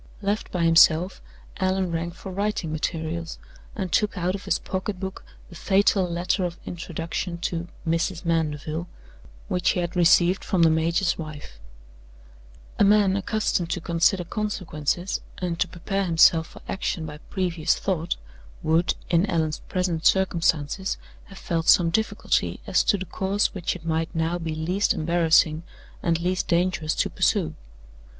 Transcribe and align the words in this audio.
Left 0.23 0.51
by 0.51 0.63
himself, 0.63 1.21
Allan 1.57 1.91
rang 1.91 2.09
for 2.09 2.31
writing 2.31 2.71
materials, 2.71 3.37
and 3.75 3.91
took 3.91 4.17
out 4.17 4.33
of 4.33 4.45
his 4.45 4.57
pocket 4.57 4.99
book 4.99 5.23
the 5.49 5.55
fatal 5.55 6.09
letter 6.09 6.43
of 6.43 6.57
introduction 6.65 7.37
to 7.41 7.67
"Mrs. 7.87 8.25
Mandeville" 8.25 8.87
which 9.47 9.69
he 9.69 9.79
had 9.79 9.95
received 9.95 10.43
from 10.43 10.63
the 10.63 10.71
major's 10.71 11.19
wife. 11.19 11.59
A 12.79 12.83
man 12.83 13.15
accustomed 13.15 13.69
to 13.69 13.79
consider 13.79 14.23
consequences 14.23 15.21
and 15.37 15.59
to 15.59 15.67
prepare 15.67 16.05
himself 16.05 16.47
for 16.47 16.63
action 16.67 17.05
by 17.05 17.19
previous 17.29 17.75
thought 17.75 18.15
would, 18.63 18.95
in 19.11 19.29
Allan's 19.29 19.59
present 19.69 20.07
circumstances, 20.07 20.97
have 21.25 21.37
felt 21.37 21.67
some 21.69 21.91
difficulty 21.91 22.59
as 22.65 22.83
to 22.85 22.97
the 22.97 23.05
course 23.05 23.53
which 23.53 23.75
it 23.75 23.85
might 23.85 24.15
now 24.15 24.39
be 24.39 24.55
least 24.55 24.95
embarrassing 24.95 25.61
and 26.01 26.19
least 26.19 26.47
dangerous 26.47 26.95
to 26.95 27.07
pursue. 27.07 27.53